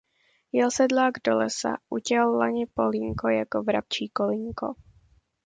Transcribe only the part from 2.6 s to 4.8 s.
polínko jako vrabčí kolínko.